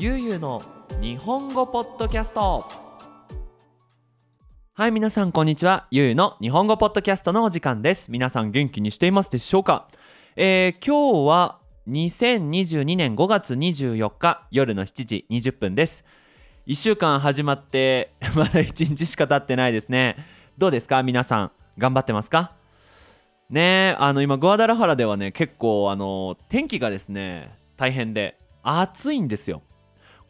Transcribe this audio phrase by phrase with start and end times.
[0.00, 0.62] ゆうゆうの
[1.00, 2.64] 日本語ポッドキャスト。
[4.74, 5.88] はい皆さんこんにちは。
[5.90, 8.08] ゆうゆうの日本語ポッドキャストのお時間です。
[8.08, 9.88] 皆さん元気にしていますでしょうか、
[10.36, 11.58] えー、今日は
[11.88, 16.04] 2022年5月24日夜の7時20分です。
[16.68, 20.14] 1週間始まって まだ1日しか経ってないですね。
[20.58, 21.02] どうですか？
[21.02, 22.52] 皆さん頑張ってますか？
[23.50, 29.62] ねあの今グアダラハラではね結構あの天気がですね大変で暑いんですよ。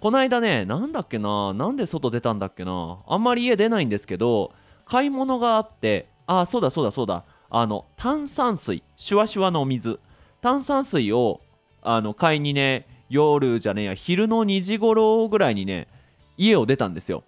[0.01, 4.53] この間ねなんだっけななんで外出たんだっけなあんまり家出ないんですけど
[4.85, 10.00] 買い物があってあそうだそうだそうだあの炭酸水シュワシュワのお水。
[10.41, 11.41] 炭酸水を
[11.82, 15.89] あの買いにね夜じゃねえや昼の2時頃ぐらいにね
[16.36, 17.25] 家を出たんですよ。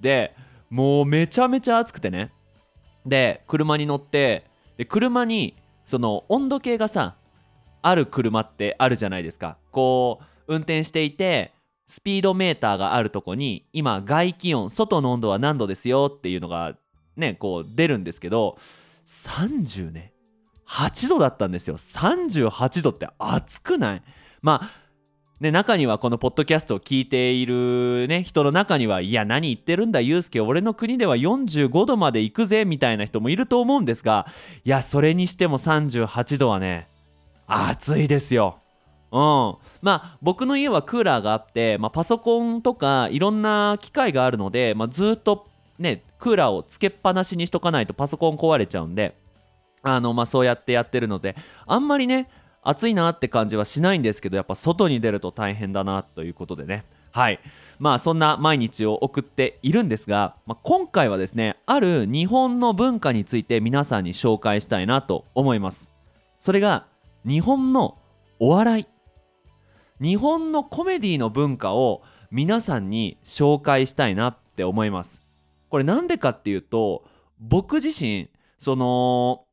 [0.00, 0.36] で
[0.70, 2.32] もうめちゃめちゃ暑くてね。
[3.06, 4.44] で車に乗って
[4.76, 7.16] で車にその温度計がさ
[7.82, 9.58] ある車ってあるじゃないですか。
[9.72, 11.53] こう運転していて
[11.86, 16.76] スピードメーターがあるとこに今外気温外の温度は何度ですよっていうのが
[17.16, 18.58] ねこう出るんですけど
[19.06, 20.12] 30ね
[20.66, 21.76] 8度だったんですよ。
[21.76, 24.02] 38度って暑くない？
[24.40, 24.84] まあ
[25.40, 34.26] ね、中にはこのポッドキャストを聞いている、ね、人の中にはいや何言ってるんだユうスケ俺の国では45度まで行くぜみたいな人もいると思うんですが
[34.64, 36.88] いやそれにしても38度はね
[37.46, 38.63] 暑いですよ。
[39.14, 39.20] うん、
[39.80, 45.46] まあ僕の家はクーラーがあって、まあ、パソコンとかいろんな機械があるので、まあ、ずっと
[45.78, 49.16] ねクーラーをつけっぱなしにしとかないとパソコン壊れちゃうんで
[49.82, 52.28] あの、まあ、そうやってやってるのであんまりね
[52.60, 56.84] 暑いなって感じはしないんですけどやっぱ外に出ると大変だなということでね。
[57.12, 57.38] はい。
[57.78, 65.88] まあそんな毎日を送っているんですが、まあ、今回はですねある日本の文化について皆さんに紹介したいなと思います。
[66.40, 66.86] それが
[67.24, 67.98] 日本の
[68.40, 68.93] お笑い。
[70.04, 75.22] 日本のコメディの文化を皆さんに紹介したいなって思います。
[75.70, 77.04] これなんでかっていうと
[77.40, 79.46] 僕自身その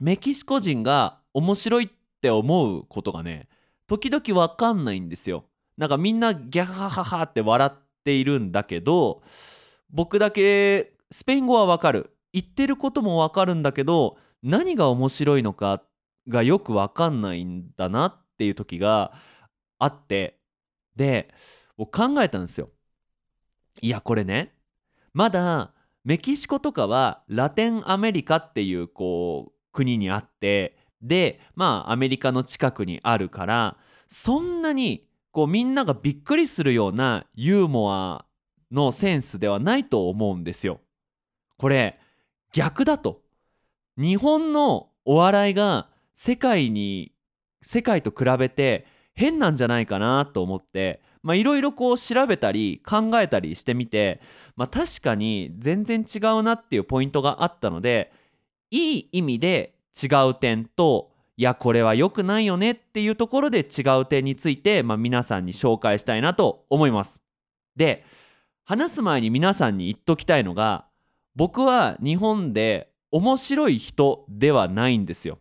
[0.00, 1.88] メキシコ人が面白いっ
[2.20, 3.46] て思うことがね
[3.86, 5.44] 時々わかんないんですよ。
[5.76, 9.22] なんかみんなギャハハハって笑っているんだけど
[9.90, 12.10] 僕だけスペイン語はわかる。
[12.32, 15.82] 言ってることもわかるんだけど何が面白いのか
[16.26, 19.12] がよくわかんないんだなっていう時が
[19.78, 20.38] あって
[20.96, 21.28] で
[21.76, 22.70] 考えたんですよ
[23.80, 24.54] いやこれね
[25.12, 25.72] まだ
[26.04, 33.76] メキシコとかはラテンアメリカっていうこう国にあってでまあアメリカの近くにあるから
[34.08, 38.24] そんなにこうみんながびっくりするようなユーモア
[38.72, 40.80] のセンスではないと思うんですよ。
[41.56, 41.98] これ
[42.52, 43.22] 逆だと。
[43.96, 47.12] 日本のお笑いが世界に
[47.62, 48.86] 世界と比べて
[49.18, 54.20] 変なんじゃないかなと思っていろいろこう調べたり考えたりしてみて、
[54.54, 58.12] まあ、確かに全然違うなっていうポイントがあったので
[58.70, 67.20] いい意味で違う点といやこれは良くないよねっていうところで違う点について、まあ、皆さんに紹介したいなと思います。
[67.74, 68.04] で
[68.64, 70.86] 話す前に皆さんに言っときたいのが
[71.34, 75.38] 僕は日本で面白い人ではないんですよ。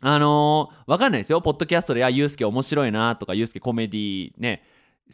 [0.00, 1.40] あのー、わかんないですよ。
[1.40, 4.62] ポッドキャストで、あ、ユうスケ面白いなとか、ユうスケコメディね、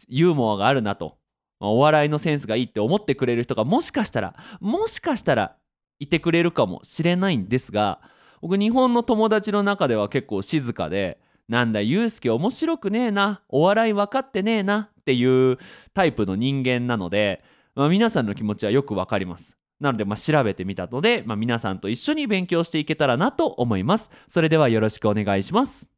[0.07, 1.17] ユーモアがあるなと、
[1.59, 5.55] まあ、お笑いのセンスがいいって思ってくれる人がもしかしたら、もしかしたら
[5.99, 7.99] いてくれるかもしれないんですが、
[8.41, 15.57] 僕日本の友達の中では結構静かでなんだユうスケ面白くねえなお笑い分かってねえなっていう
[15.93, 17.43] タイプの人間なので、
[17.75, 24.09] まあ、皆さんの気持ちはよく分かりますなので、まあ、調べてみたので、まあ、皆さんと一緒に勉強していけたらなと思います。
[24.27, 25.89] それではよろしくお願いします。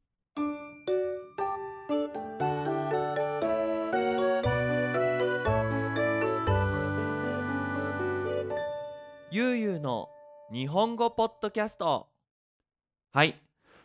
[9.29, 10.09] ゆうゆうの
[10.51, 12.07] 日本語ポッドキャスト。
[13.11, 13.39] はい。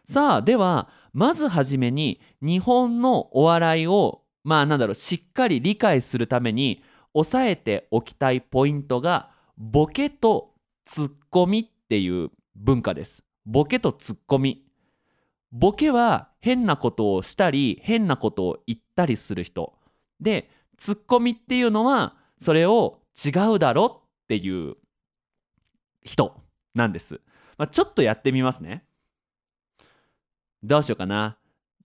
[0.07, 6.83] さあではまずはじめに日本のお笑いをまあなんだろうしっかり理解するために
[7.13, 10.55] 押さえておきたいポイントがボケと
[10.85, 14.65] ツッコミっていう文化ですボケとツッコミ
[15.51, 19.75] ボケは変なことをしたり変なことを言ったりする人
[20.21, 24.77] でツッコミっていうのはそれを違うだろっていう
[26.03, 26.41] 人
[26.75, 27.21] なんです、
[27.59, 28.85] まあ、ちょっとやってみますね
[30.65, 31.39] どうしようかな。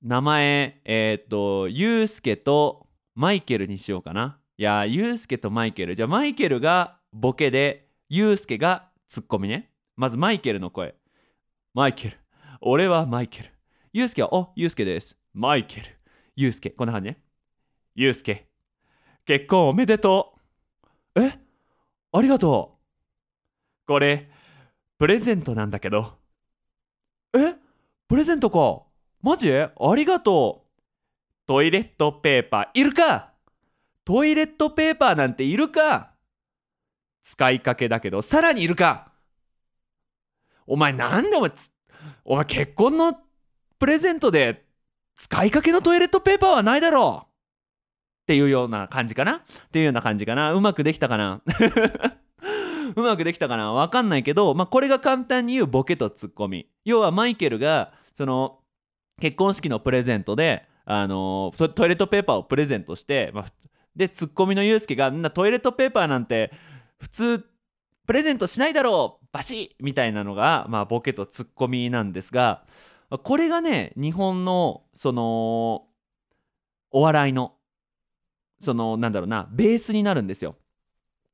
[0.03, 4.37] 名前、えっ、ー、と、ゆうすけとマイケルにしようかな。
[4.57, 5.95] いや、ゆうすけとマイケル。
[5.95, 9.71] じゃあ、マイケルがボケで、ゆうすけがツッコミね。
[9.95, 10.95] まず、マイケルの声。
[11.74, 12.18] マイケル。
[12.62, 13.50] 俺はマイケル。
[13.94, 15.15] ゆうすけは、お、ゆうすけです。
[15.33, 15.88] マイケル。
[16.36, 16.69] ゆうすけ。
[16.69, 17.21] こんな感じね。
[18.00, 18.48] ゆうすけ
[19.25, 20.36] 結婚おめでと
[21.15, 21.39] うえ？
[22.12, 24.30] ありがとうこれ
[25.00, 26.13] プレゼントなんだけど
[27.36, 27.56] え？
[28.07, 28.83] プレゼントか
[29.24, 29.51] マジ？
[29.51, 30.81] ありがとう
[31.48, 33.33] トイレットペーパーいるか？
[34.06, 36.12] トイレットペーパーなんているか？
[37.27, 39.12] 使いかけだけどさらにいるか。
[40.65, 41.51] お前なんでお前
[42.24, 43.18] お前結婚の
[43.79, 44.65] プレゼントで
[45.15, 47.27] 使いかけのトイレットペーパーはないだろう。
[47.27, 47.29] っ
[48.27, 49.33] ていうような感じかな。
[49.33, 49.41] っ
[49.71, 50.53] ていうような感じかな。
[50.53, 51.41] うまくできたかな。
[52.95, 53.73] うまくできたかな。
[53.73, 56.69] わかんないけど、まあ、これが簡単に言うボケとツッコミ。
[56.85, 58.59] 要はマイケルがその
[59.19, 63.45] 結婚式のプレゼントであのトイレットペーパーをプレゼントして、まあ、
[63.97, 66.51] でツッコミのユうスケがトイレットペーパーなんて
[66.99, 67.45] 普通
[68.05, 72.63] プレゼントしないだろうバシッみたいなのが、まあ、ボケとツッコミなんですが
[73.23, 75.85] これがね日本のその
[76.91, 77.53] お笑いの
[78.59, 80.55] そのなんだろうなベースになるんですよ。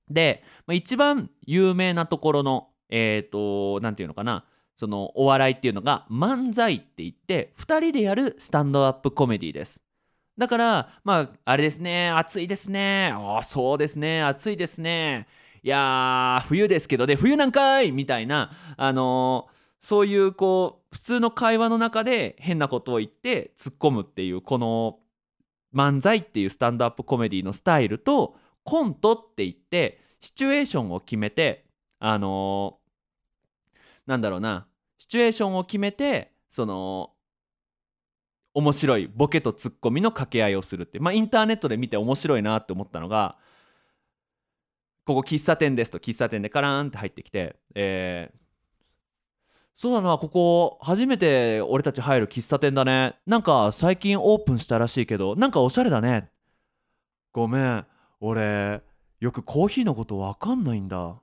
[0.09, 4.45] で、まあ、一番有名なところのえっ、ー、と何て言うのかな
[4.75, 9.81] そのお笑いっていうのが漫才って言って2人でやるスタンドアップコメディです。
[10.37, 15.27] だからまああれですね暑いですねああそうですね暑いですね
[15.63, 24.99] いやー冬ですけどね冬なんかいみたいなあのー、そういうこう普通の会話の中で変なことを言って突っ込むっていうこの
[25.73, 31.65] 漫才っていうスタンドアップコメディのスタイルとコントって言ってシチュエーションを決めて
[31.99, 33.77] あのー、
[34.07, 34.67] なんだろうな
[34.97, 37.11] シチュエーションを決めてその
[38.53, 43.37] 面白いボケとツッコミの掛け合いをするってまあインターネットで見て面白いなって思ったのが
[45.05, 48.37] ここ喫茶店ですと喫茶店でカラーンって入ってきて、えー、
[49.75, 53.15] そうだなここ初めて俺たち入る喫茶店だね。
[53.25, 56.29] なんか最近オープンしたらしいけどなんかおしゃれだね。
[57.31, 57.85] ごめん
[58.21, 58.81] 俺
[59.19, 61.15] よくコーヒーのことわかんないんだ。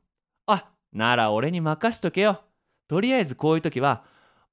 [0.46, 2.42] あなら俺に任しとけよ。
[2.88, 4.04] とりあえずこういう時は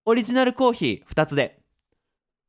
[0.05, 1.59] オリジナルコーヒー2つで。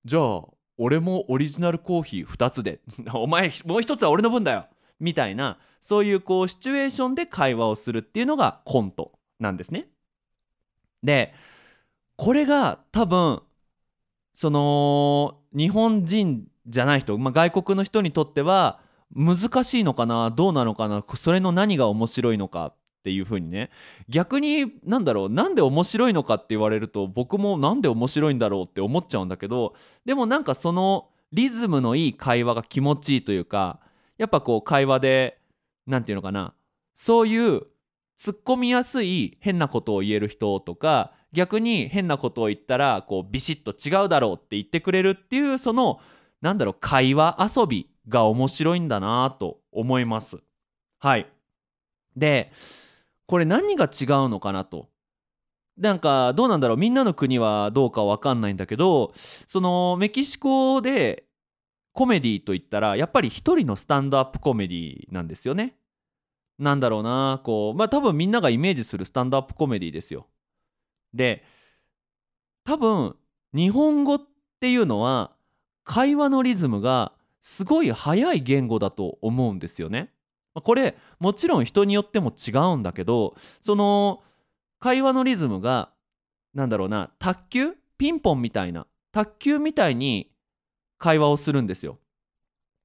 [0.05, 0.45] じゃあ
[0.77, 2.81] 俺もオリジナルコーヒー2つで。
[3.15, 4.67] お前もう一つは俺の分だよ。
[5.01, 9.89] みたいなそういうこうシチュエーションで会話をするっていうのがコントなんですね。
[11.03, 11.33] で
[12.17, 13.43] これが多分
[14.35, 18.81] その日本人じゃない人、まあ、外国の人にとっては
[19.15, 23.71] 難しいのかなどうなのかなそれの何が面白いのかっていう風にね
[24.09, 33.81] 逆になんだろうなんで面白いのかって言われると僕もなんで面白いんだろうって思っちゃうんだけどでもなんかそのリズムのいい会話が気持ちいいというか
[34.19, 35.38] やっぱこう会話で
[35.89, 36.55] 何て言うのかな。
[36.95, 37.63] そういう
[38.19, 46.01] 突っ込みやすい変なことを言える人とか逆に変なことを言ったらこうビシッと違うだろうって言ってくれるっていうその
[46.41, 50.39] なんだろう会話遊びが面白いんだなと思います。
[50.99, 51.31] はい。
[52.17, 52.51] で
[53.27, 54.89] これ何が違うのかなと。
[55.77, 56.77] なんかどうなんだろう。
[56.77, 59.13] みんなの国はどうかわかんないんだけど
[59.47, 61.28] そのメキシコで
[61.99, 65.75] コメディといったらやっぱり一人のスタンドアップコメディなんですよね。
[66.57, 70.29] なんだろうなこうまあ多分みんながイメージするスタンドアップコメディですよ。
[71.13, 71.43] で
[72.63, 73.17] 多分
[73.53, 74.21] 日本語っ
[74.61, 75.33] ていうのは
[75.83, 80.13] 会話のリズムがすごい速い言語だと思うんですよね。
[80.55, 84.23] これもちろん人によっても違うんだけどその
[84.79, 85.91] 会話のリズムが
[86.55, 87.75] なんだろうな卓球？
[87.99, 90.31] ピンポンみたいな卓球みたいに
[90.99, 91.99] 会話をするんですよ。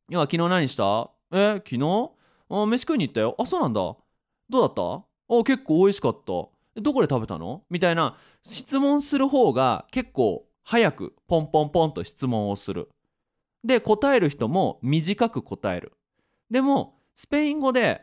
[0.09, 1.09] いや、昨日何した？
[1.31, 2.11] え、昨日？
[2.49, 3.35] あ飯食いに行ったよ。
[3.39, 3.81] あ、そうなんだ。
[3.81, 3.97] ど
[4.51, 4.83] うだった？
[4.83, 6.81] あ、結構美味しかった。
[6.81, 7.63] どこで食べたの？
[7.69, 12.89] みたいな質問する方が結構早くポンポンポンと質問をする。
[13.63, 15.93] で、答える人も短く答える。
[16.51, 18.01] でも、スペイン語で、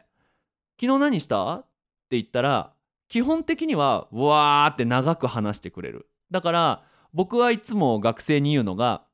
[0.80, 1.54] 昨日何した？
[1.54, 1.62] っ
[2.08, 2.72] て言ったら、
[3.08, 6.08] 基本的には、わーって長く話してくれる。
[6.30, 9.04] だから、僕はいつも学生に言うのが、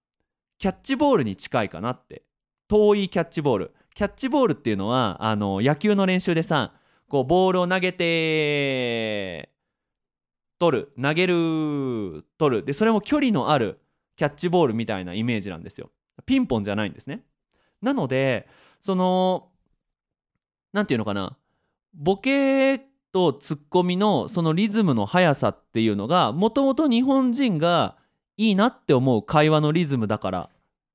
[0.58, 2.22] キャッチボールに近いかなって。
[2.68, 3.74] 遠いキャッチボール。
[3.94, 6.74] キャッチボールっていうのはあの野球の練習でさ
[7.08, 9.50] こうボールを投げて
[10.58, 10.92] 取る。
[11.00, 12.64] 投げる取る。
[12.64, 13.80] でそれも距離のある
[14.16, 15.90] キャッチボールみたいなイメージなんですよ。
[16.24, 17.22] ピンポンじゃないんですね。
[17.80, 18.48] なので
[18.80, 19.48] その
[20.72, 21.36] 何て言うのかな。
[21.94, 22.78] ボケ
[23.12, 27.96] とツッコミのそのリズムの速さっていうのがもともと日本人が
[28.36, 30.50] いいなって思う会話のリズムだから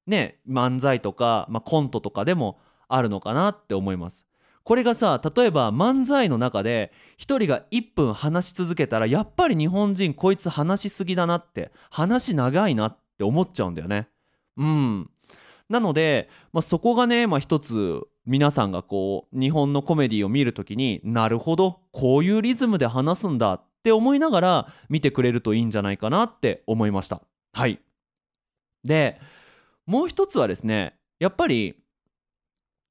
[0.08, 4.26] ね漫才とか、まあ、コントとかでもあるのかなって思います。
[4.64, 14.08] これがさ例えば漫才の中で1人が1分話し続けたらやっぱり日本人こいつ話しすぎだなって話長いなって思っちゃうんだよね。
[14.58, 15.10] うん。
[15.70, 27.22] なので、まあ、そこがね、まあ、一つ皆さんがこう日本のコメディを見るときになるほどこういうリズムで話すんだって思いながら見てくれるといいんじゃないかなって思いました。
[27.54, 27.80] はい
[28.84, 29.20] で
[29.86, 31.76] もう一つはですねやっぱり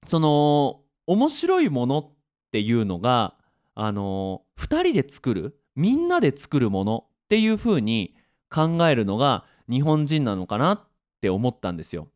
[0.07, 2.13] その面白いものっ
[2.53, 3.35] ていうのが
[3.75, 8.15] あの2人で作るみんなで作るものっていう風に
[8.51, 10.81] 考えるのが日本人なのかなっ
[11.21, 12.09] て思ったんですよ。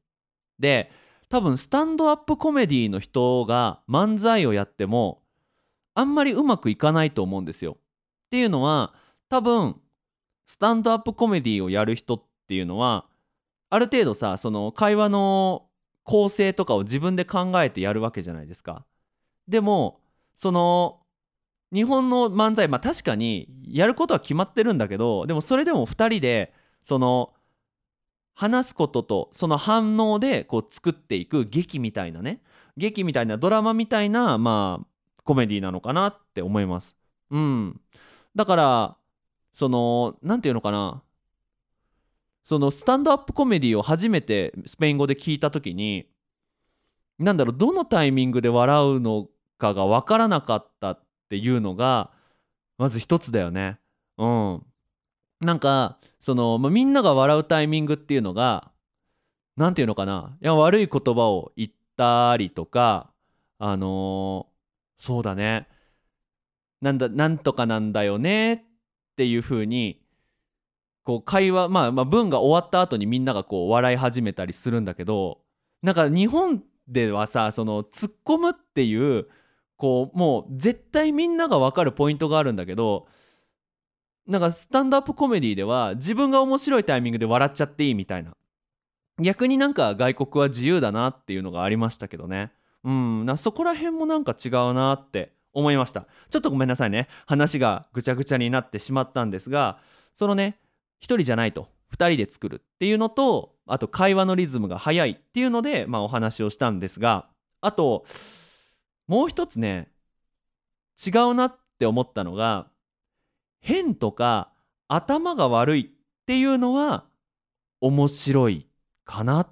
[0.59, 0.91] で
[1.29, 5.23] 多分スタンドアップコメディの人が漫才をやっても
[5.95, 7.77] あんまりうまくいかないと思うんですよ。
[8.27, 8.95] っていうのは
[9.29, 9.81] 多分
[10.47, 13.07] スタンドアップコメディをやる人っていうのは
[13.71, 15.67] ある程度さその会話の
[16.05, 18.85] 構成とかを自分で考えてやるわけじゃないですか。
[19.49, 20.01] でも
[20.37, 21.01] その
[21.73, 27.33] 日本の漫才まあ確かにやることは決まってるんだけどでもそれでも2人でその
[28.35, 32.43] 話すこととその反応でこう作っていく劇みたいなね
[32.77, 34.87] 劇みたいなドラマみたいなまあ
[35.25, 36.97] コメディなのかなって思います。
[37.31, 37.81] うん、
[38.37, 38.97] だから
[39.53, 41.03] その何て言うのかな
[42.45, 46.07] そのスタンドアップコメディを初めてスペイン語で聞いた時に
[47.19, 52.11] 何だろうどのタイミングで笑うのかが分からなかったっていうのが
[52.77, 53.79] まず一つだよね。
[54.19, 54.63] うん、
[55.41, 58.71] なんかその、まあ、みんなが笑うタイミングっていうのが
[59.57, 60.37] 何て言うのかな。
[60.43, 63.11] いや悪い言葉を言ったりとか
[63.59, 65.69] あのー、そうだね。
[66.83, 68.63] なんだなんとかなんだよねっ
[69.17, 70.04] ていう風に
[71.05, 75.39] こう会話、まあ、まあ文が終わった後にみんながこう笑い始めたりするんだけど
[75.83, 79.27] なんか日本ではさその突っ込むっていう
[79.77, 83.07] こうもう絶対みんなが分かるポイントがあるんだけど
[84.27, 88.33] なんかスタンドアップコメディでは自分が面白いタイミングで笑っちゃっていいみたいな。
[89.21, 92.53] 逆になんか外国は自由だなっていうのがありましたけどね。
[92.83, 96.07] うんなそこら辺もなんか違うなって思いました。
[96.31, 97.09] ちょっとごめんなさいね。
[97.27, 99.79] 話がぐちゃぐちゃになってしまったんですが
[100.15, 100.59] そのね
[101.05, 107.29] 1人じゃないと2人で作るっていうのとあと会話のリズムが速いっていうので、まあ、お話をしたんですが
[107.61, 108.07] あと
[109.07, 109.91] もう一つね
[111.05, 112.69] 違うなって思ったのが
[113.61, 114.51] 変とか
[114.89, 117.05] 頭が悪いっていうのは
[117.81, 118.67] 面白い
[119.05, 119.49] かなっ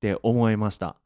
[0.00, 0.96] て思いました。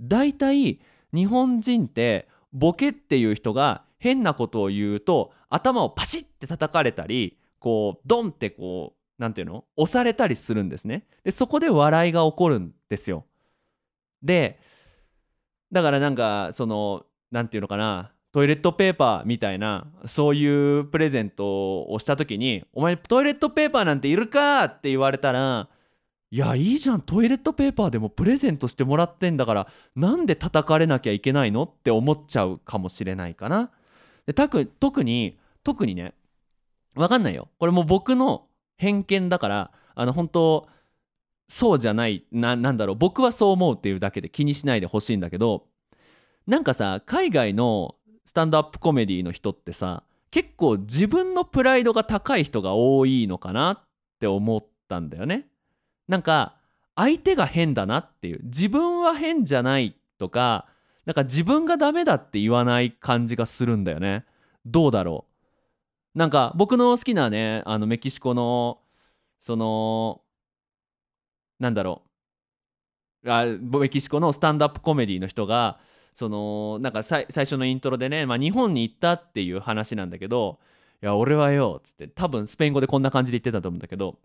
[0.00, 0.80] だいたい
[1.14, 9.64] 日本人ってボケっていう人が変なことを言うと頭をパシッて叩かれたりこうドンってこう何て言うの？
[9.76, 11.06] 押されたりするんですね。
[11.24, 13.24] でそこで笑いが起こるんですよ。
[14.22, 14.58] で
[15.70, 18.12] だからなんかその何て言うのかな？
[18.32, 25.68] トイレットペーパーみたいなそういうプレゼントをした時に「お前トイレットペーパーなんているか?」って言われたら
[26.30, 27.02] いやいいじゃん。
[27.02, 33.70] トイレットペーパーでもプレゼントしてもらってんだからなんで叩かれなきゃいけないのって思っちゃうかもしれないかな。
[34.24, 36.14] で特に特にね
[36.94, 37.48] 分かんないよ。
[37.58, 40.68] これも僕の偏見だからあの本当
[41.48, 45.66] そうじゃないななんだろう僕はそう思うっていうだけで気にしないでほしいんだけど
[46.46, 53.80] なんかさ海外のスタンドアップコメディの人ってさ結構自分のプライドが高い人が多いのかなっ
[54.18, 55.46] て思ったんだよね。
[56.08, 56.56] なんか
[56.96, 60.66] 相手が変だなっていう自分は変じゃないとか
[61.04, 64.24] なんか自分がダメだって言わない感じがするんだよね。
[64.64, 65.31] どうだろう？
[66.14, 68.80] なんか僕の好きなねあのメキシコの
[69.40, 70.22] その
[71.58, 72.02] なんだろ
[73.24, 73.30] う。
[73.30, 75.78] あメキシコのスタンドアップコメディの人が
[76.12, 80.58] そのなんか最初のイントロでね、まあ、日本に行ったっていう話なんだけど
[81.02, 84.18] 「いや俺はよ」っつって多分スペイン語でこんな感じで言ってたと思うんだけど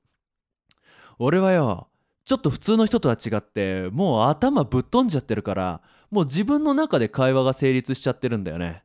[1.19, 1.89] 「俺はよ
[2.25, 8.83] ちょっと普通の人とは違ってもう頭ぶっ飛んじゃってるからもう自分の中で会話が成立しちゃってるんだよね」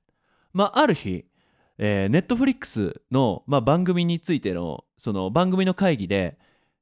[0.52, 1.24] まあある日
[1.78, 6.38] えー、ネットフリックスの、まあ、番組についてのその番組の会議で、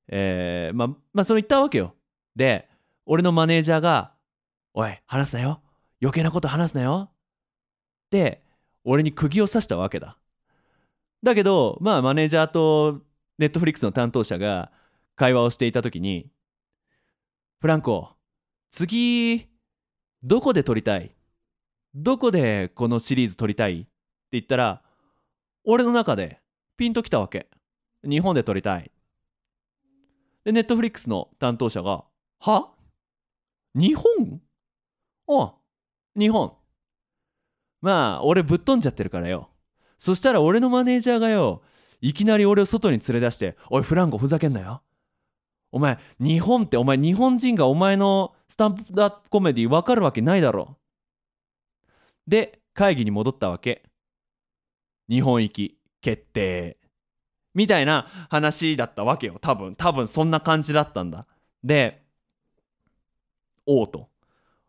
[0.09, 1.95] えー、まあ、まあそれ言ったわけよ。
[2.37, 2.69] で
[3.07, 4.13] 俺のマネージャーが
[4.75, 5.63] 「おい話すなよ。
[6.03, 7.11] 余計なこと話すなよ。
[7.11, 7.15] っ
[8.11, 8.43] て
[8.85, 10.19] 俺に釘を刺したわけだ。
[11.23, 13.03] だけどまあマネージャーと
[13.39, 14.73] ネットフリックスの担当者が
[15.17, 16.31] 会話をしていた時に
[17.61, 18.11] 「フランコ
[18.71, 19.49] 次
[20.23, 21.15] どこで撮りたい？
[21.95, 23.87] どこでこのシリーズ撮りたい?」
[24.31, 24.81] って言ったら
[25.65, 26.41] 俺の中で
[26.77, 27.49] ピンときたわけ。
[28.05, 28.91] 日本で撮りたい。
[30.45, 32.05] でネットフリックスの担当者が
[32.39, 32.71] 「は？
[33.75, 34.41] 日本？
[35.29, 35.55] あ
[36.17, 36.53] 日本。
[37.83, 39.51] まあ俺ぶっ飛んじゃってるからよ。
[39.99, 41.63] そしたら俺のマネージャーがよ
[42.01, 44.83] いきなり俺を外に連れ出して「おいフランコふざけんなよ。
[45.73, 50.79] お前日本ってお前日本人がお前のスタンプアップコメディ分かるわけないだろ。
[52.27, 53.83] で会議に戻ったわけ。
[55.11, 56.79] 日本行き決定
[57.53, 59.39] みたいな話だったわけよ。
[59.41, 59.75] 多分。
[59.75, 61.27] 多分そんな感じだったんだ。
[61.65, 62.03] で
[63.67, 64.09] おうと。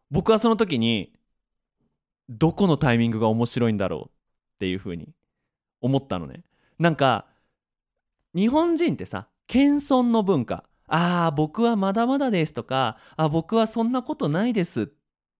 [0.09, 1.13] 僕はその時に
[2.27, 4.11] どこのタイミングが面白いんだろうっ
[4.59, 5.13] ていう風に
[5.79, 6.43] 思ったのね。
[6.79, 7.27] なんか
[8.33, 10.65] 日本人ってさ謙遜の文化。
[10.87, 14.87] ああ僕はまだまだですとかあ僕はそんなことないですっ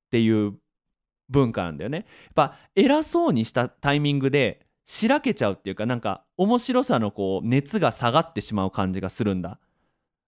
[0.10, 0.53] ていう
[1.27, 1.98] 文化なんだよね。
[1.98, 2.05] やっ
[2.36, 9.57] ぱ偉そうにしたタイミングでしらけちゃうっていうかなんか面白さのこう熱が下がってしまう感じがするんだ。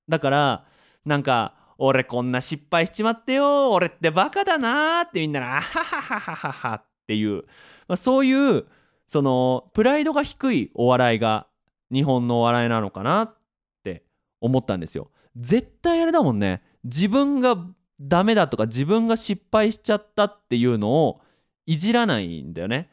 [0.08, 0.66] だから
[1.04, 7.44] なんか俺こんな失敗しちまってよ俺ってバカだなーってみんなが「あははははは」っていう、
[7.90, 8.66] まあ、そういう
[9.06, 11.46] そのプライドが低いお笑いが
[11.92, 13.38] 日本のお笑いなのかなっ
[13.84, 14.06] て
[14.40, 15.12] 思ったんですよ。
[15.36, 16.62] 絶対あれだもんね。
[16.86, 17.58] 自分が
[18.00, 21.20] ダメだとか自分が失敗しちゃったっていうのを
[21.66, 22.93] いじらないんだよね。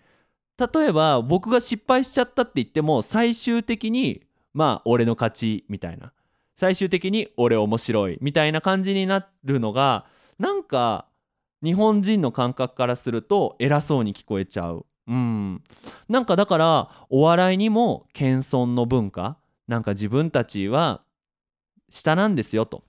[0.61, 6.13] 例えば僕が失敗しちゃったって言っても最終的にまあ俺の勝ちみたいな
[6.57, 10.05] 最終的に俺面白いみたいな感じになるのが
[10.39, 11.07] なんか
[11.63, 14.87] 日本人の感覚からすると偉そうに聞こえちゃう。
[15.07, 15.63] うん、
[16.09, 21.03] なんかだからお笑いにも謙遜の文化なんか自分たちは
[21.91, 22.85] 下なんですよと。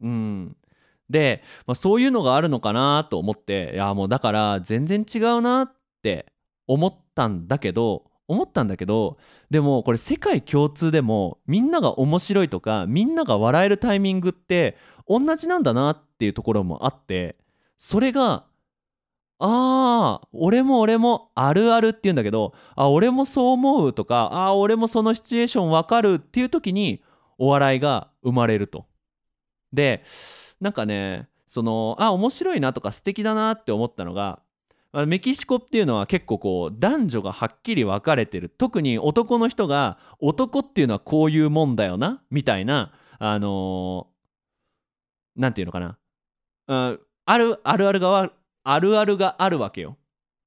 [0.00, 0.56] うん、
[1.10, 6.31] で、まあ、そういうのがあるのかなと思っていやもうだから全然違うなって
[6.66, 9.18] 思ったんだけど思ったんだけど
[9.50, 14.76] でもこれ世界共通でもみんなが面白いとかみんなが笑えるタイミングって
[15.08, 17.36] 同じなんだなっていうところもあって
[17.78, 18.44] それが
[19.38, 27.02] ああ俺も俺もあるあるって言うんだけどあ俺もそう思うとかあ俺もそのシチュエーションわかるっていう時に
[27.38, 28.86] お笑いが生まれると。
[29.72, 30.04] で
[30.60, 34.40] なんかねそのあ面白いなとか素敵だなって思ったのが
[34.92, 38.50] メキシコっていうのは結構こう男女がはっきり分かれてる。
[38.50, 42.22] 特に男の人が男っていうのはこういうもんだよな。
[42.30, 44.08] みたいなあの
[45.34, 45.98] 何、ー、て言うのかな。
[46.66, 48.30] ああるあるあるが
[48.64, 49.96] あるあるがあるわけよ。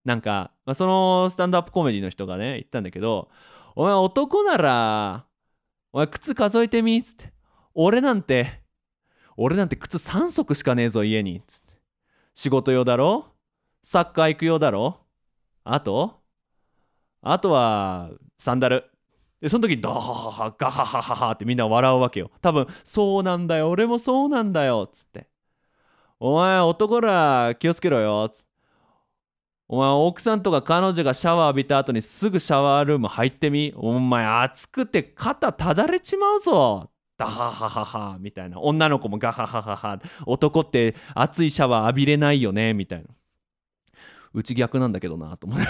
[0.04, 3.30] なんか、まあ、そのスタンドアップコメディの人がね言ったんだけど
[3.76, 5.26] お前男なら
[5.92, 7.34] お前靴数えてみっつって。
[7.74, 8.62] 俺なんて
[9.38, 11.38] 俺なんて靴3足しかねえぞ家に。
[11.38, 11.74] っつって。
[12.36, 13.35] 仕事用だろ？
[13.88, 14.98] サッカー行くようだろ？
[15.64, 16.20] あと？
[17.22, 18.84] あとはサンダル。
[19.40, 22.32] でその時ドハハハガハハハハってみんな笑うわけよ。
[22.42, 23.70] 多分そうなんだよ。
[23.70, 24.88] 俺もそうなんだよ。
[24.88, 25.28] っつって。
[26.20, 28.26] お前男ら気をつけろよ。
[28.28, 28.46] っつって。
[29.68, 33.72] お前奥さんとか彼女がシャワー浴びた後にすぐシャワールーム入ってみ。
[33.76, 36.90] お前暑くて肩ただれちまうぞ。
[37.20, 38.60] ダハハハハみたいな。
[38.60, 40.00] 女の子もガハハハハ。
[40.26, 42.74] 男って熱いシャワー浴びれないよね。
[42.74, 43.10] みたいな。
[44.36, 45.66] うち逆なんだけどなと思って。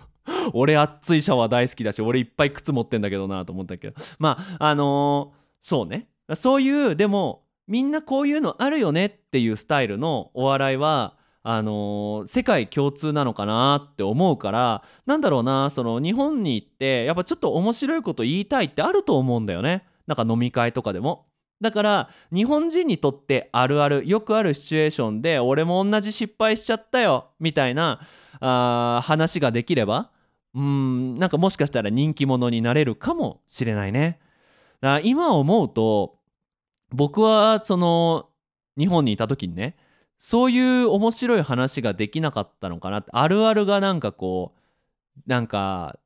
[0.54, 3.94] 俺熱いシャワー大好きだし俺いっぱい靴持ってんだけどなと思ったけど。
[4.18, 6.08] まああのー、そうね。
[6.34, 19.84] そういうでもみんなこういうのあるよねっていうスタイルのお笑いはあのー、世界共通なのかなって思うからなんだろうなその日本に行ってやっぱちょっと面白いこと言いたいってあると思うんだよね。
[20.06, 21.26] なんか飲み会とかでも。
[21.60, 28.00] だから日本人にとってあるあるよくあるシチュエーションで俺も同じ失敗しちゃったよみたいな
[28.40, 30.10] あ話ができれば
[30.54, 34.18] うんなんかもしかしたら人気者になれるかもしれないね。
[34.80, 36.18] だ今思うと
[36.90, 38.28] 僕はその
[38.78, 39.76] 日本にいた時にね
[40.18, 45.98] そういう面白い話ができなかったのかなあるあるがなんかこうなんか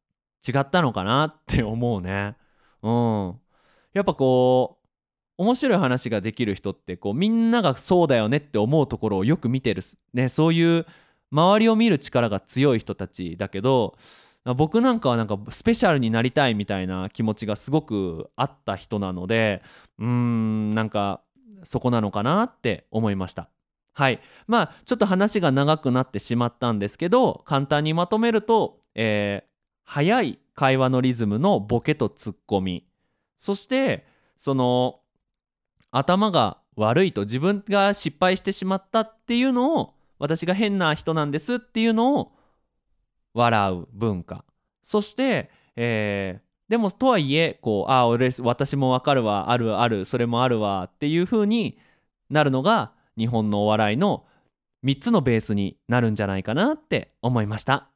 [0.46, 2.36] 違ったのかなって思うね。
[2.82, 3.40] うん。
[3.92, 4.79] やっぱこう
[5.40, 10.87] 面白い話ができる人ってこうみんながそうだよねって思うところをよく見てる、ね、そういう
[11.33, 13.96] 周りを見る力が強い人たちだけど
[14.44, 19.62] 僕なんかはなんかスペシャルになりたいみたいな気持ちがすごくあった人なので
[19.98, 21.22] うーんなんか
[21.64, 23.48] そこなのかなって思いました。
[23.94, 24.20] はい。
[24.46, 29.48] まあちょっと話が長くなってしまったんですけど簡単にまとめると、えー、
[29.85, 32.87] 早い会話のリズムのボケとツッコミ。
[33.38, 34.99] そしてその
[35.90, 42.33] 頭が悪いと自分が失敗してしまったっていうのを私が変な人なんですっていうのを
[43.35, 44.44] 笑う文化
[44.83, 51.79] そして、えー、でもとはいえこうあ俺私もわかるわあるあるそれもあるわっていう風に
[52.29, 54.24] なるのが日本のお笑いの
[54.85, 57.89] 3つのベースになるんじゃないかなって思いました。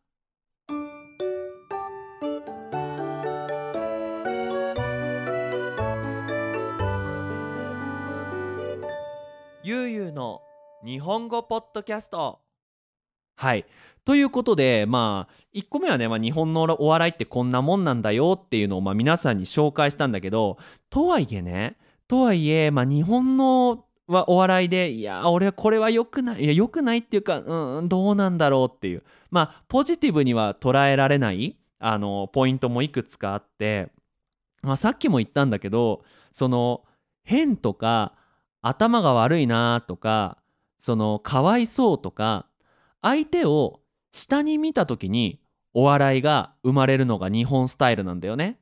[10.05, 10.43] ゆうゆうの
[10.85, 12.41] 日本語ポッドキャスト。
[13.37, 13.65] はい。
[14.05, 20.59] ということでまあ1個目はね、まあ、日本のお笑いってこんなもんなんだよっていうのをまあ皆さんに紹介したんだけど
[20.91, 33.91] とはいえねとはいえ、まあ、日本のはお笑いでいや俺はこれは良くないいや良くないっていうかうんどうなんだろうっていうまあポジティブには捉えられないあのポイントもいくつかあって、
[34.61, 36.83] まあ、さっきも言ったんだけどその
[37.23, 38.13] 変とか
[38.67, 40.39] 頭が悪いなとか
[40.79, 42.47] そのかわいそうとか
[43.03, 43.81] 相手を
[44.13, 45.41] 下に見た時に
[45.75, 48.59] お笑いが生まれるのが日本スタイルなんだよね。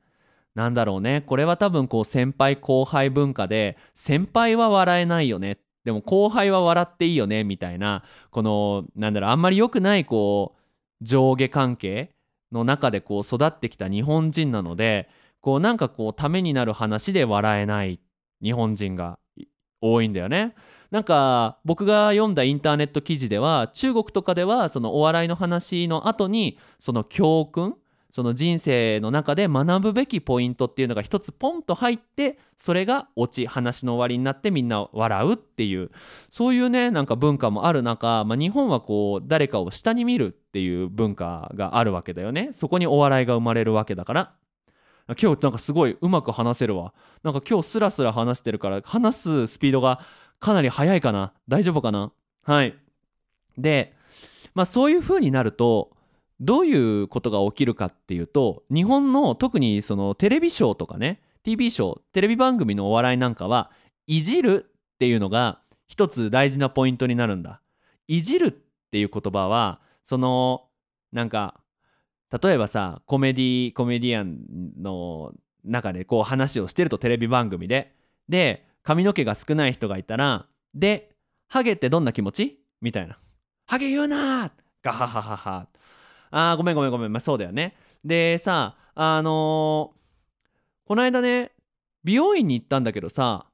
[0.55, 1.21] なんだろうね。
[1.21, 5.59] これは多分こう先輩後輩文化で先輩は笑えないよね。
[5.85, 7.43] でも後輩は笑っていいよね。
[7.43, 12.11] みたいなこのなんだろうあんまり良くないこう上下関係
[12.51, 15.07] の中でこう育ってきた日本人なので
[15.39, 17.99] こうなんかこうためになる話で笑えない
[18.41, 19.19] 日本人が
[19.83, 20.55] 多いんだよね。
[20.91, 27.75] なんか僕が読んだインターネット記事では中国とかではそのお笑いの話の後にその教訓
[28.11, 35.89] その人生の中で学ぶべきポイントっていうのが一つポンと入ってそれがオチ話の終わりになってみんな笑うっていう
[36.29, 44.33] そういうねなんか文化もある中、まあ、日本はこう誰かを下に見るっていう文化があるわけだよねそこにお笑いが生まれるわけだから
[45.07, 46.93] 今日なんかすごいうまく話せるわ。
[47.23, 49.99] なんか今日スラスラ話してるから話すスピードが
[50.39, 51.33] かなり速いかな。
[51.47, 52.11] 大丈夫かな？
[52.43, 52.75] はい。
[53.57, 53.93] で
[54.55, 55.91] まあそういう風になると
[56.39, 63.71] どういうことが起きるかっていうと日本の特にそのテレビショーとかね TV ショーテレビ番組のお笑いなんかは
[64.07, 67.61] いじるっていうのが一つ大事なポイントになるんだ。
[68.07, 68.51] いじるっ
[68.91, 70.67] ていう言葉はその
[71.11, 71.55] なんか
[72.41, 74.39] 例えばさコメディコメディアン
[74.81, 77.95] の中でこう話をしてるとテレビ番組で。
[78.29, 81.15] で髪の毛が少ない人がいたらで
[81.47, 82.59] ハゲってどんな気持ち？
[82.81, 83.17] みたいな。
[83.65, 85.67] ハゲ言うなガハハハハ。
[86.31, 87.11] あーごめんごめんごめん。
[87.11, 87.75] まあそうだよね。
[88.03, 91.51] でさあのー、この間ね
[92.03, 93.45] 美容院に行ったんだけどさ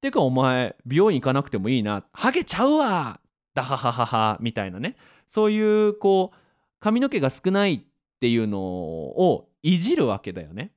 [0.00, 2.04] てかお前美容院行かなくてもいいな。
[2.12, 3.20] ハゲちゃうわ
[3.54, 4.38] ダハハハハ。
[4.40, 4.96] みたいなね。
[5.26, 6.36] そういうこう
[6.78, 7.84] 髪の毛が少ない
[8.20, 10.72] っていうのをいじるわけだよね。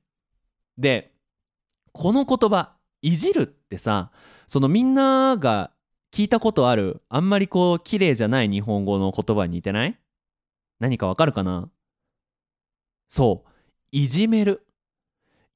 [0.78, 1.12] で
[1.92, 4.10] この言葉いじるってさ
[4.48, 5.70] そのみんなが
[6.10, 9.98] 聞いたことあるあんまりこう綺麗じゃない日本語の言葉に似てない？
[10.80, 11.68] 何かわかるかな？
[13.10, 13.50] そう。
[13.92, 14.66] いじめる。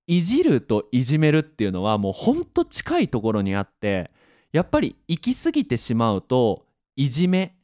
[0.07, 4.11] いじるといじめるっていうのはもうほんと近いところにあって
[4.53, 7.57] やっぱり行き過ぎてしまうといじめ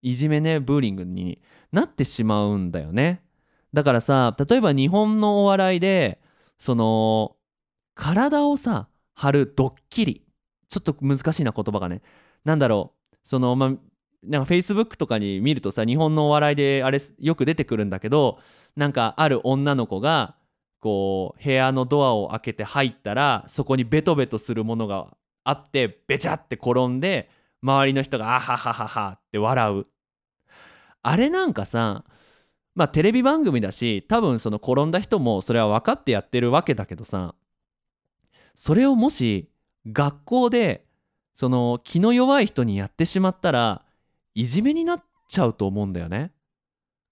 [0.00, 3.23] いじめねブーリングになってしまうんだよね。
[3.74, 6.20] だからさ例えば日本のお笑いで
[6.58, 7.36] その
[7.94, 10.22] 体をさ張るドッキリ。
[10.68, 12.02] ちょっと難しいな言葉がね。
[12.44, 13.16] なんだろう。
[13.24, 13.70] そのまあ
[14.24, 18.38] なんか Facebook とかに見るとさ日本のお笑いであれよく出てくるんだけど
[18.74, 20.36] なんかある女の子が
[20.80, 27.28] こう部屋のドアを開けて入ったらそこにベトベトするものがあってベチャって転んで
[27.62, 29.86] 周りの人が「あはははは」って笑う。
[31.02, 32.04] あれなんかさ
[32.74, 37.34] まあテレビ番組だし多分その転んだ人もそれは分かってやってるわけだけどさ
[38.54, 39.48] それをもし
[39.86, 40.84] 学校で
[41.34, 43.82] その気の弱い人にやってしまったら
[44.34, 46.32] いじめになっちゃうと思うんだよね。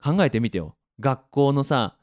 [0.02, 0.76] 考えてみてよ。
[1.00, 1.96] 学校のさ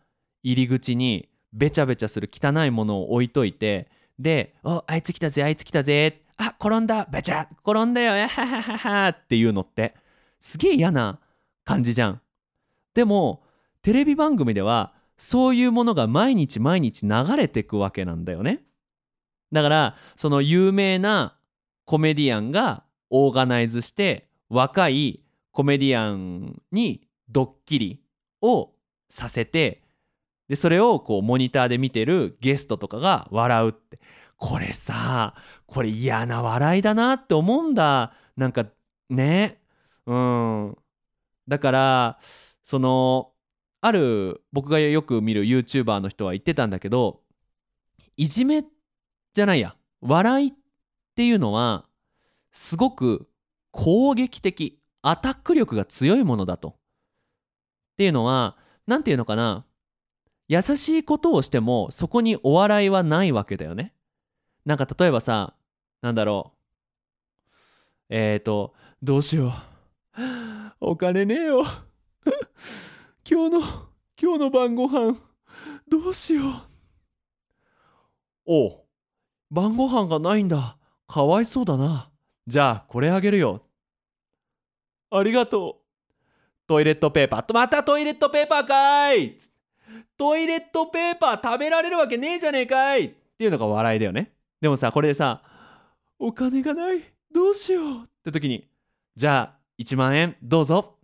[0.43, 9.95] 入り口にべちゃべちゃする汚いものを置いといてで「おあいつ来たぜあいつ来たぜ」あ転んだべちゃ転んだよやははははっていうのって
[10.39, 11.19] すげえ嫌な
[11.65, 12.21] 感じじゃん。
[12.93, 13.43] でも
[13.81, 18.63] テレビ番組ではそういうものが毎日毎日流れてくわけなんだよね。
[19.51, 21.37] だからその有名な
[21.85, 28.03] コメディアンがオーガナイズして若いコメディアンにドッキリ
[28.41, 28.71] を
[29.09, 29.81] させて
[30.47, 33.99] でそれをこうモニターで見てるゲストとかが笑うって。
[34.37, 38.13] これさこれ嫌な笑いだなって思うんだ。
[38.37, 38.65] なんか
[39.09, 39.59] ね。
[40.05, 40.77] うん。
[41.47, 42.19] だから
[42.63, 43.28] その
[43.81, 47.21] ある僕がよく見る YouTuber の人は言ってたんだけど
[48.17, 48.63] いじめ
[49.33, 50.53] じゃないや笑いっ
[51.15, 51.85] ていうのは
[52.51, 53.27] すごく
[53.71, 56.69] 攻撃的アタック力が強いものだと。
[56.69, 56.73] っ
[57.97, 59.65] ていうのは何て言うのかな
[60.47, 63.93] 優しいことをしてもそこにお笑いはないわけだよね。
[64.65, 65.53] なんか例えばさ
[66.01, 66.53] なんだろ
[68.09, 69.53] うえっ、ー、とどうしよう
[70.81, 71.65] お金ねえよ
[73.31, 73.61] 今日の
[74.19, 75.15] 今日の晩ご飯
[75.87, 76.53] どうしよう。
[78.47, 78.81] おう
[79.51, 80.77] 晩ご飯がないんだ。
[81.05, 82.09] かわいそうだな。
[82.47, 83.61] じゃあこれあげるよ。
[85.11, 86.27] ありがとう。
[86.65, 87.45] トイレットペーパー。
[87.45, 89.37] とまたトイレットペーパーかい。
[90.17, 93.05] トイレットペーパー食べられるわけねえじゃねえかい。
[93.05, 94.33] っていうのが笑いだよね。
[94.59, 95.43] でもさこれでさ
[96.17, 97.03] お金がない。
[97.31, 98.03] どうしよう。
[98.05, 98.67] って時に
[99.15, 100.95] じゃあ1万円どうぞ。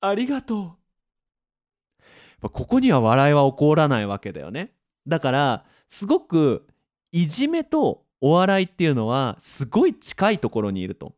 [0.00, 0.79] ありがとう
[2.48, 4.72] ここには笑いは起こらないわけだよね。
[5.06, 6.66] だからすごく
[7.12, 11.14] いじめとお笑いっていうのはすごい近いところにいると。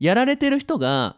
[0.00, 1.16] やられてる人が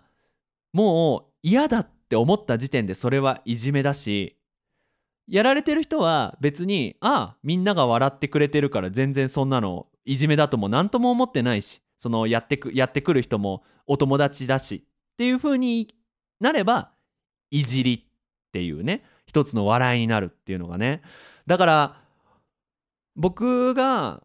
[0.73, 4.37] もう嫌だって思った時点でそれはいじめだし
[5.29, 15.95] やられてる人は別にああみんなが笑ってくれてるから全然そんなのいじめだとも何とも思ってないしそのやってくやってくる人もお友達だしっていう風に
[16.41, 16.91] なれば
[17.51, 18.10] いじり
[18.51, 21.03] っていうね一つの笑いになるっていうのがね。
[21.47, 21.97] だから
[23.15, 24.23] 僕が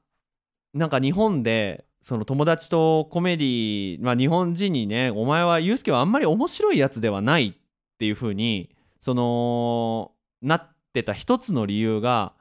[0.73, 7.53] なんか日本でその友達とコメディまあ日本人にねお前はユースケはあんまり面白いやつではないっ
[7.97, 10.11] ていう風にその
[10.41, 12.33] なってた一つの理由が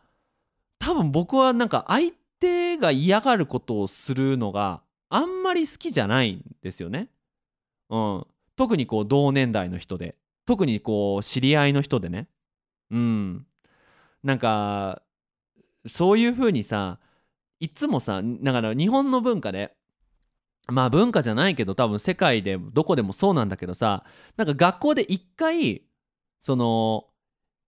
[0.78, 7.08] 多分僕はなんか相手が嫌がることをするのがあんまり好きじゃないんですよね。
[7.90, 10.16] うん、特にこう同年代の人で。
[10.46, 12.28] 特にこう知り合いの人でね。
[12.90, 13.46] うん、
[14.22, 15.02] なんか
[15.86, 16.98] そういう風にさ
[17.60, 19.74] いつもさだから日本の文化で
[20.68, 24.04] まあ文化じゃないけど多分世界でどこでもそうなんだけどさ
[24.36, 25.82] なんか学校で一回
[26.40, 27.06] その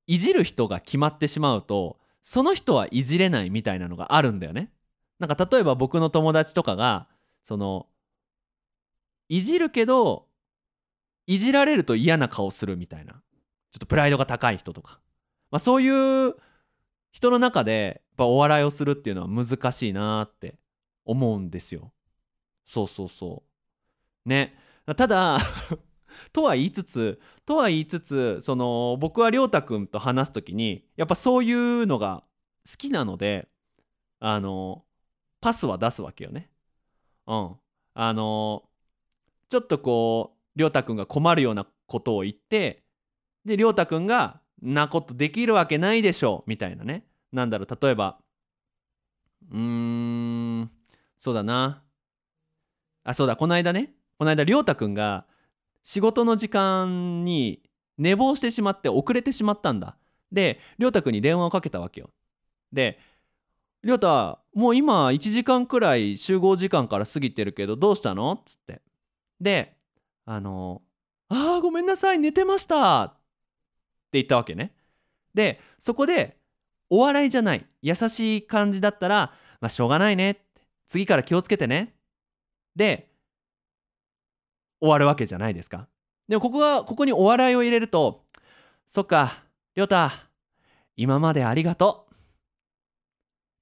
[0.07, 4.73] いじる人が決まってしまうとその人はいじれないみたいなのがあるんだよね。
[5.19, 7.09] なんか例えば僕の友達とかが
[7.45, 7.87] その
[9.29, 10.26] いじるけど
[11.27, 13.15] いじられると嫌な顔するみたいな
[13.71, 15.01] ちょっとプライドが高い人とか、
[15.51, 16.35] まあ、そういう
[17.11, 20.59] 人の中でやっぱお笑いをするっていうのは難しいなって
[21.05, 21.93] 思うんですよ。
[22.65, 23.43] そうそうそ
[24.27, 24.29] う。
[24.29, 24.55] ね。
[24.97, 25.39] ただ
[26.33, 32.23] とは言いつつとは言いつつその僕は亮太くんと話す時にやっぱそういうのが
[32.71, 33.49] 好きなので
[34.21, 34.85] あの
[35.41, 36.51] パスは出すわけよね。
[37.27, 37.57] うん。
[37.95, 38.69] あの
[39.49, 42.83] ちょっとこう亮太くんが困るようなことを言って
[43.45, 47.05] で亮太くんがなことできるわけないでしょみたいなね。
[47.33, 48.19] なんだろう例えば
[49.53, 49.59] うー
[50.63, 50.71] ん
[51.19, 51.83] そうだな。
[53.05, 53.93] あそうだこの間ね。
[54.19, 55.27] この間亮太くんが
[55.83, 57.63] 仕事の時間に
[57.99, 59.97] 寝坊してしまって遅れてしまったんだ。
[60.33, 62.11] で亮太くんに電話をかけたわけよ。
[62.73, 62.99] で
[63.85, 68.33] 亮太もう今1時間くらい集合時間から過ぎてるけどどうしたの？
[68.33, 68.81] っつって。
[69.41, 69.76] で
[70.27, 70.83] あの
[71.29, 73.19] 「あーごめんなさい寝てました」って
[74.15, 74.75] 言ったわけね。
[75.35, 76.39] でそこで
[76.91, 80.45] お笑いじゃない優しい感じだったら「まあしょうがないね」
[80.89, 81.95] 次から気をつけてね。
[82.75, 83.11] で
[84.81, 85.89] 終わるわけじゃないですか。
[86.29, 88.27] でもここがここにお笑いを入れると
[88.89, 90.11] 「そっか亮太
[90.97, 92.09] 今までありがと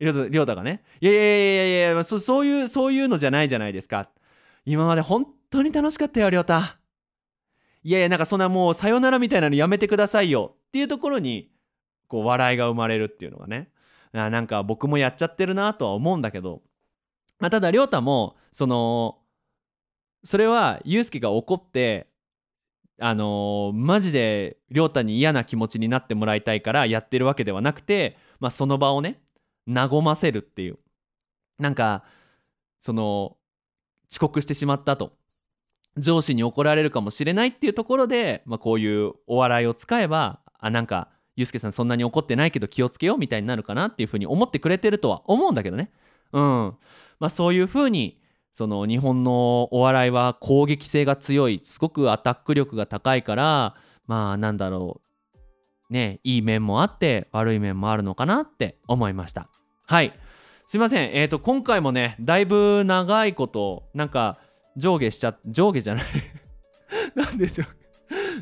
[0.00, 4.10] う」りょうたがね「いやいやいやいやいやそそういうそういうのじゃないじゃないですか。
[4.64, 6.78] 今まで本当に楽しかったよりょうた
[7.82, 11.50] いやいやなんかそんなもうさよならみたいなのやめてくださいよ」っていうところに
[12.08, 13.70] こう笑いが生まれるっていうのがね。
[14.12, 16.62] なんか僕もやっちゃってるなとは思うんだけど、
[17.40, 19.18] まあ、ただ亮太もその
[20.22, 22.06] それはユうスケが怒って
[23.00, 29.20] あのー、マジで亮太に嫌な気持ちになってもらいたいからやってるわけではなくて、まあ、その場をね
[29.66, 30.78] 和ませるっていう。
[31.58, 32.04] なんか
[32.80, 33.36] その
[34.10, 35.16] 遅刻してしまったと。
[35.96, 45.90] 上司に怒られるかもしれないっていうところで、まあ、こういうお笑いを使えばあなんかユうスケさんそんなに怒ってないけど気をつけようみたいになるかなっていうふうに思ってくれてるとは思うんだけどね。
[46.32, 46.74] うん。
[47.18, 48.20] まあそういうふうに
[48.52, 53.74] その日本のお笑いは攻撃性が強いすごくアタック力が高いから
[54.06, 55.04] まあなんだろう。
[55.92, 59.48] ねいい面もあって悪い面もあるのかなって思いました。
[59.86, 60.18] はい。
[60.66, 61.10] すいません。
[61.12, 64.38] えっ、ー、と今回もねだいぶ長いことなんか
[64.76, 66.04] 上下しちゃ上下じゃない。
[67.14, 67.66] なんでしょう。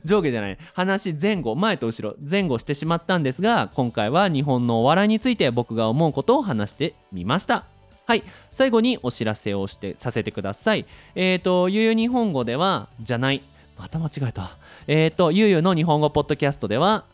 [0.04, 0.58] 上下じゃない。
[0.74, 7.64] 話前後前と後ろ前後してしまったんですが今回は日本のお笑いについて僕が思うことを話してみました。
[8.06, 8.24] はい。
[8.50, 10.86] 最後にお知らせをしてさせてください。
[11.14, 13.42] えっ、ー、とゆうゆう日本語ではじゃない。
[13.78, 14.58] また間違えた。
[14.86, 17.04] えっ、ー、とゆうゆうの日本語ポッドキャストでは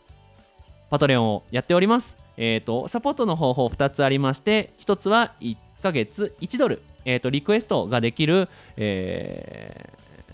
[0.89, 2.17] パトレオンをやっております。
[2.37, 9.89] えっ、ー、と、サポートの方法2つありまして、1つは1ヶ月1ドル、えっ、ー、と、リクエストができる、え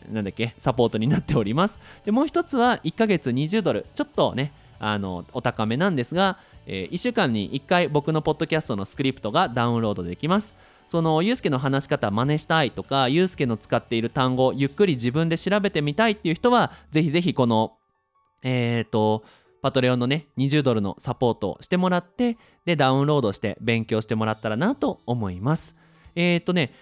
[0.09, 1.79] ー、なんだっけ、サポートになっております。
[2.03, 10.53] で、もう1つは1ヶ月20ドル、ちょっとね、あの、お高めなんですが、えー、1週間に1回僕のポッドキャストのスクリプトがダウンロードできます。
[10.87, 17.77] そのゆうすけの話し方真似したいとかゆうすけの使っている単語ゆっくり自分で調べてみたいっていう人はぜひぜひこの
[18.43, 19.23] えっ、と
[19.63, 25.75] パトレオンのね20ドルのサポートをしてもらってでダウンロードして勉強してもらったらなと思います
[26.15, 26.73] えっ、とね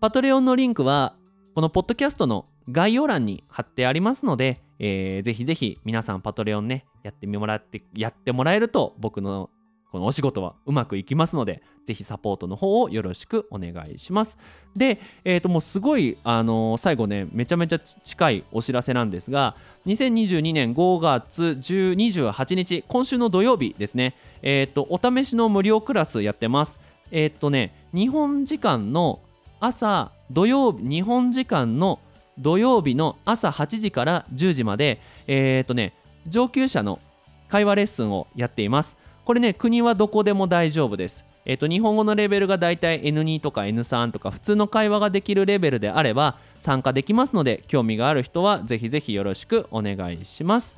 [0.00, 1.14] パトレオンのリンクは
[1.54, 9.50] このポッドキャストの概要欄に貼ってありますので、えー、ぜひぜひ皆さんパトレオンねやってもらってやってもらえると僕の
[9.92, 14.36] このお仕事はうまくいきますのでぜひサポートの方をよろしくお願いします。
[14.74, 24.16] で、えー、ともうすごい、あのー最後ねめちゃめちゃ近いお知らせなんですが2022年5月10 28日今週の土曜日ですね。
[24.42, 26.78] えっ、とお試しの無料クラスやってます。
[27.10, 29.20] えっ、とね日本時間の
[29.60, 32.00] 朝土曜日日本時間の
[32.38, 35.94] 土曜日の朝8時から10時までえっ、とね
[36.26, 37.00] 上級者の
[37.48, 38.96] 会話レッスンをやっています。
[39.24, 41.24] これね国はどこでも大丈夫です。
[41.44, 50.76] えっと日本語のレベルがだいたい N2 とか N3 とか普通の会話ができるレベルであれば参加できますので興味がある人はぜひぜひよろしくお願いします。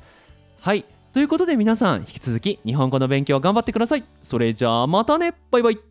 [0.61, 0.85] はい。
[1.11, 4.03] ということで皆さん引き続き日本語の勉強頑張ってください。
[4.21, 5.33] それじゃあまたね。
[5.51, 5.88] バイバイ。